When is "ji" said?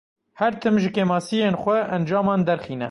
0.83-0.89